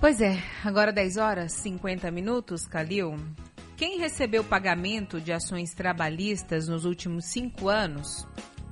[0.00, 3.16] Pois é, agora 10 horas 50 minutos, Calil.
[3.76, 8.24] Quem recebeu pagamento de ações trabalhistas nos últimos cinco anos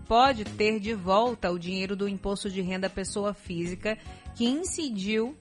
[0.07, 3.99] pode ter de volta o dinheiro do imposto de renda pessoa física
[4.37, 5.37] que incidiu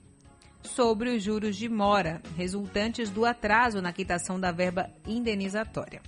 [0.63, 6.01] sobre os juros de mora resultantes do atraso na quitação da verba indenizatória.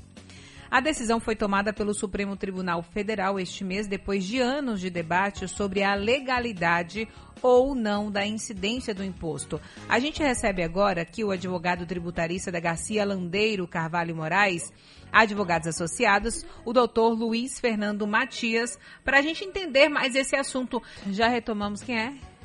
[0.70, 5.47] A decisão foi tomada pelo Supremo Tribunal Federal este mês, depois de anos de debate
[5.47, 7.07] sobre a legalidade
[7.41, 9.61] ou não da incidência do imposto.
[9.88, 14.73] A gente recebe agora aqui o advogado tributarista da Garcia Landeiro Carvalho Moraes,
[15.12, 20.81] advogados associados, o doutor Luiz Fernando Matias, para a gente entender mais esse assunto.
[21.12, 22.37] Já retomamos quem é?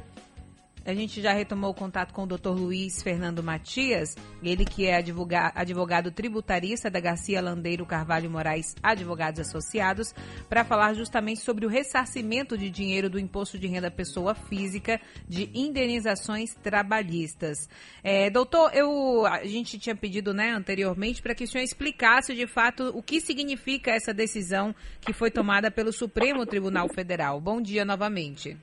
[0.85, 2.49] A gente já retomou o contato com o Dr.
[2.49, 9.41] Luiz Fernando Matias, ele que é advogado, advogado tributarista da Garcia Landeiro Carvalho Moraes Advogados
[9.41, 10.13] Associados,
[10.49, 15.49] para falar justamente sobre o ressarcimento de dinheiro do Imposto de Renda Pessoa Física de
[15.55, 17.69] indenizações trabalhistas.
[18.03, 22.47] É, doutor, eu, a gente tinha pedido né, anteriormente para que o senhor explicasse de
[22.49, 27.41] fato o que significa essa decisão que foi tomada pelo Supremo Tribunal Federal.
[27.41, 28.56] Bom dia novamente.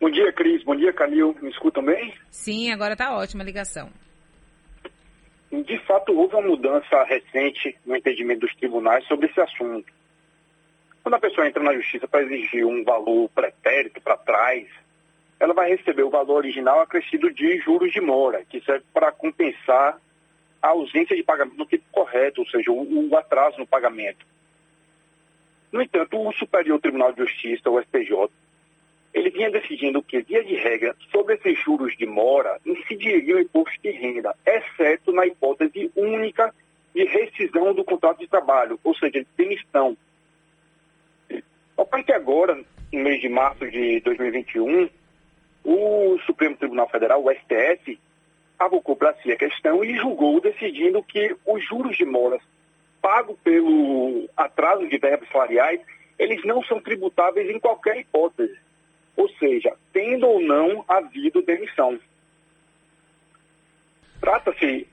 [0.00, 0.64] Bom dia, Cris.
[0.64, 1.36] Bom dia, Calil.
[1.42, 2.14] Me escutam bem?
[2.30, 3.90] Sim, agora está ótima a ligação.
[5.52, 9.92] De fato, houve uma mudança recente no entendimento dos tribunais sobre esse assunto.
[11.02, 14.66] Quando a pessoa entra na justiça para exigir um valor pretérito para trás,
[15.38, 20.00] ela vai receber o valor original acrescido de juros de mora, que serve para compensar
[20.62, 24.24] a ausência de pagamento no tempo correto, ou seja, o, atraso no pagamento.
[25.70, 28.30] No entanto, o Superior Tribunal de Justiça, o STJ,
[29.40, 33.90] vinha decidindo que, via de regra, sobre esses juros de mora, incidiria o imposto de
[33.90, 36.54] renda, exceto na hipótese única
[36.94, 39.96] de rescisão do contrato de trabalho, ou seja, de demissão.
[41.74, 42.54] Ocorre que agora,
[42.92, 44.90] no mês de março de 2021,
[45.64, 47.98] o Supremo Tribunal Federal, o STF,
[48.58, 52.38] abocou para si a questão e julgou decidindo que os juros de mora
[53.00, 55.80] pagos pelo atraso de verbas salariais,
[56.18, 58.58] eles não são tributáveis em qualquer hipótese
[59.16, 61.98] ou seja, tendo ou não havido demissão.
[64.20, 64.86] Trata-se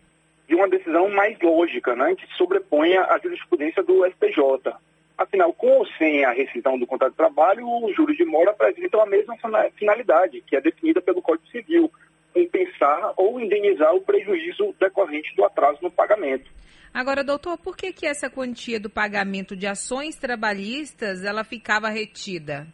[0.47, 4.73] de uma decisão mais lógica, né, que sobreponha a jurisprudência do STJ.
[5.17, 9.01] Afinal, com ou sem a rescisão do contrato de trabalho, os juros de mora apresentam
[9.01, 9.35] a mesma
[9.75, 11.91] finalidade, que é definida pelo Código Civil,
[12.33, 16.49] compensar ou indenizar o prejuízo decorrente do atraso no pagamento.
[16.93, 22.67] Agora, doutor, por que, que essa quantia do pagamento de ações trabalhistas ela ficava retida?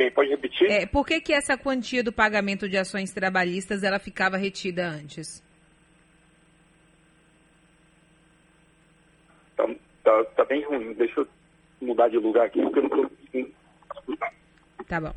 [0.00, 0.70] Bem, pode repetir?
[0.70, 5.42] É, por que, que essa quantia do pagamento de ações trabalhistas ela ficava retida antes?
[9.56, 9.68] Tá,
[10.02, 10.94] tá, tá bem ruim.
[10.94, 11.28] Deixa eu
[11.82, 13.50] mudar de lugar aqui, porque eu não estou
[13.94, 14.32] escutar.
[14.88, 15.14] Tá bom.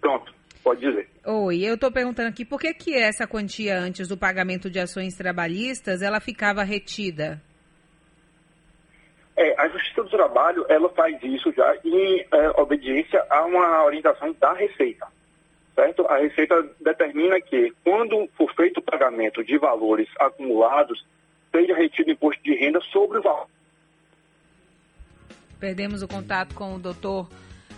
[0.00, 0.32] Pronto,
[0.62, 1.08] pode dizer.
[1.24, 5.16] Oi, eu estou perguntando aqui por que, que essa quantia antes do pagamento de ações
[5.16, 7.42] trabalhistas ela ficava retida?
[9.42, 14.32] É, a Justiça do Trabalho, ela faz isso já em é, obediência a uma orientação
[14.38, 15.08] da Receita,
[15.74, 16.06] certo?
[16.06, 21.04] A Receita determina que, quando for feito o pagamento de valores acumulados,
[21.50, 23.48] seja retido imposto de renda sobre o valor.
[25.58, 27.28] Perdemos o contato com o doutor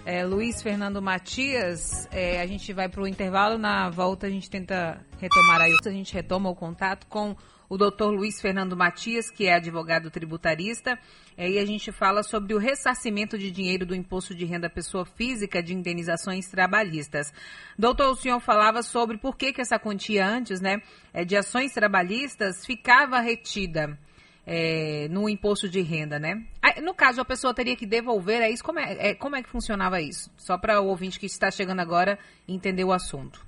[0.05, 2.09] é, Luiz Fernando Matias.
[2.13, 5.91] É, a gente vai para o intervalo, na volta a gente tenta retomar aí, a
[5.91, 7.35] gente retoma o contato com
[7.69, 10.99] o doutor Luiz Fernando Matias, que é advogado tributarista,
[11.37, 15.63] e a gente fala sobre o ressarcimento de dinheiro do imposto de renda pessoa física
[15.63, 17.33] de indenizações trabalhistas.
[17.79, 20.83] Doutor, o senhor falava sobre por que, que essa quantia antes, né,
[21.13, 23.99] é, de ações trabalhistas ficava retida.
[24.47, 26.45] É, no imposto de renda, né?
[26.83, 28.63] No caso, a pessoa teria que devolver, é isso?
[28.63, 30.31] Como é, é como é que funcionava isso?
[30.37, 33.45] Só para o ouvinte que está chegando agora entender o assunto.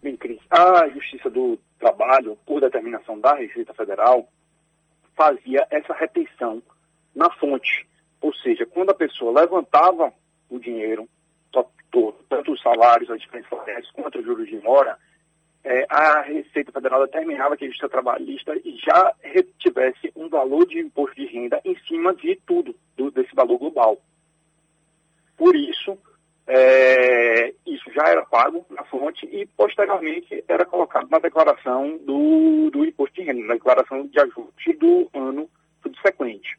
[0.00, 4.28] Bem, Cris, a Justiça do Trabalho, por determinação da Receita Federal,
[5.16, 6.62] fazia essa retenção
[7.14, 7.84] na fonte.
[8.20, 10.12] Ou seja, quando a pessoa levantava
[10.48, 11.08] o dinheiro,
[12.28, 14.98] tanto os salários, as diferenças quanto os juros de mora,
[15.98, 18.54] a Receita Federal determinava que a Justiça Trabalhista
[18.86, 23.58] já retivesse um valor de imposto de renda em cima de tudo, do, desse valor
[23.58, 23.98] global.
[25.36, 25.98] Por isso,
[26.46, 32.84] é, isso já era pago na fonte e, posteriormente, era colocado na declaração do, do
[32.84, 35.50] imposto de renda, na declaração de ajuste do ano
[35.82, 36.56] subsequente.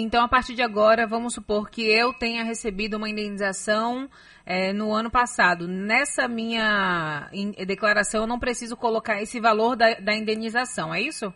[0.00, 4.08] Então, a partir de agora, vamos supor que eu tenha recebido uma indenização
[4.46, 5.66] é, no ano passado.
[5.66, 7.28] Nessa minha
[7.66, 11.34] declaração, eu não preciso colocar esse valor da, da indenização, é isso?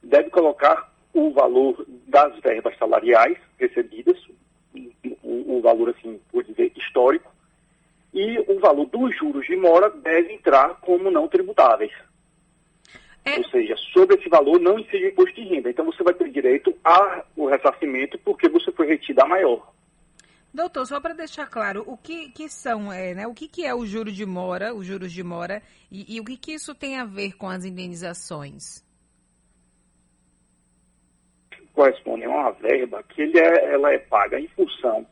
[0.00, 4.16] Deve colocar o valor das verbas salariais recebidas,
[5.24, 7.28] um valor, assim, por dizer, histórico,
[8.46, 11.92] o valor dos juros de mora deve entrar como não tributáveis.
[13.28, 13.38] É.
[13.38, 15.70] Ou seja, sobre esse valor não incide o imposto de renda.
[15.70, 19.70] Então você vai ter direito ao ressarcimento porque você foi retido a maior.
[20.52, 23.74] Doutor, só para deixar claro, o que, que são, é, né, o que, que é
[23.74, 26.96] o juro de mora, os juros de mora, e, e o que, que isso tem
[26.98, 28.82] a ver com as indenizações?
[31.74, 35.06] Corresponde a uma verba que ele é, ela é paga em função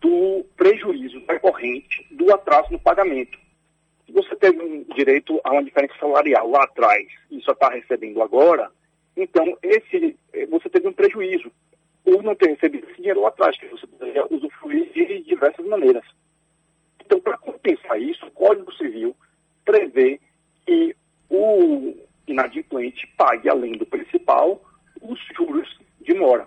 [0.00, 3.38] do prejuízo decorrente do atraso no pagamento.
[4.14, 8.70] Você teve um direito a uma diferença salarial lá atrás e só está recebendo agora,
[9.16, 10.16] então esse,
[10.48, 11.50] você teve um prejuízo
[12.04, 16.04] ou não ter recebido esse dinheiro lá atrás, que você poderia usufruir de diversas maneiras.
[17.04, 19.16] Então, para compensar isso, o Código Civil
[19.64, 20.20] prevê
[20.64, 20.94] que
[21.28, 21.96] o
[22.28, 24.62] inadimplente pague, além do principal,
[25.02, 25.68] os juros
[26.00, 26.46] de mora.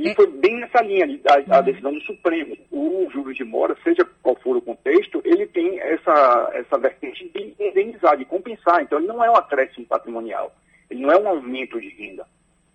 [0.00, 0.14] E é...
[0.14, 1.64] foi bem nessa linha a, a, uhum.
[1.64, 2.56] decisão do Supremo.
[2.70, 7.54] O juros de mora, seja qual for o contexto, ele tem essa, essa vertente de
[7.60, 8.80] indenizar, de compensar.
[8.80, 10.56] Então, ele não é um acréscimo patrimonial.
[10.88, 12.26] Ele não é um aumento de renda.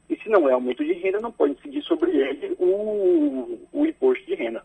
[0.08, 4.24] E se não é aumento de renda, não pode incidir sobre ele o, o imposto
[4.28, 4.64] de renda.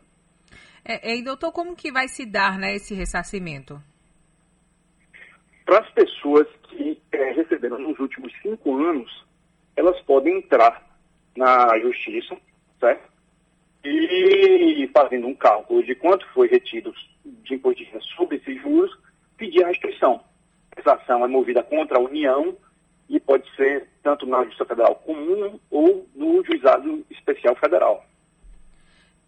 [0.85, 3.81] É, e doutor, como que vai se dar né, esse ressarcimento?
[5.65, 9.25] Para as pessoas que é, receberam nos últimos cinco anos,
[9.77, 10.87] elas podem entrar
[11.35, 12.37] na justiça,
[12.81, 13.11] certo?
[13.85, 16.93] E fazendo um cálculo de quanto foi retido
[17.25, 18.91] de imposto de renda sobre esses juros,
[19.37, 20.23] pedir a restrição.
[20.77, 22.57] Essa ação é movida contra a União
[23.09, 28.05] e pode ser tanto na Justiça Federal Comum ou no Juizado Especial Federal.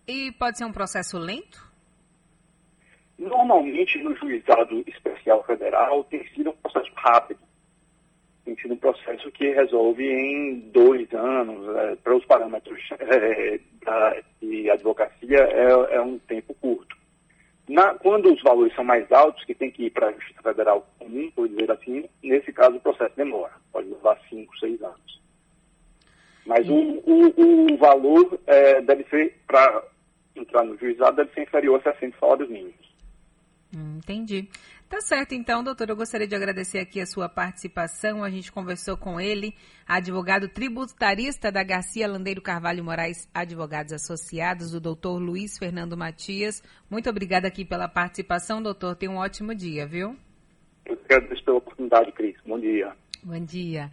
[0.06, 1.70] E pode ser um processo lento?
[3.18, 7.40] Normalmente, no Juizado Especial Federal, tem sido um processo rápido.
[8.52, 11.74] Tem sido um processo que resolve em dois anos.
[11.76, 16.94] É, para os parâmetros é, da, de advocacia, é, é um tempo curto.
[17.66, 20.86] Na, quando os valores são mais altos, que tem que ir para a Justiça Federal
[20.98, 25.22] comum, por dizer assim, nesse caso o processo demora, pode levar 5, 6 anos.
[26.44, 29.82] Mas o, o, o valor é, deve ser, para
[30.36, 32.92] entrar no juizado, deve ser inferior a 60 salários mínimos.
[33.74, 34.48] Hum, entendi.
[34.92, 35.88] Tá certo, então, doutor.
[35.88, 38.22] Eu gostaria de agradecer aqui a sua participação.
[38.22, 39.54] A gente conversou com ele,
[39.88, 46.62] advogado tributarista da Garcia Landeiro Carvalho Moraes Advogados Associados, o doutor Luiz Fernando Matias.
[46.90, 48.94] Muito obrigada aqui pela participação, doutor.
[48.94, 50.14] Tenha um ótimo dia, viu?
[50.84, 52.36] Eu agradeço pela oportunidade, Cris.
[52.44, 52.92] Bom dia.
[53.24, 53.90] Bom dia.